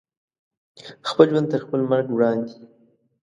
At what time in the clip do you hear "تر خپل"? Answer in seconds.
1.51-1.81